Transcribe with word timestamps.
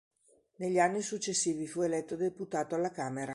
Negli 0.55 0.79
anni 0.79 1.03
successivi 1.03 1.67
fu 1.67 1.81
eletto 1.83 2.15
Deputato 2.15 2.73
alla 2.73 2.89
Camera. 2.89 3.29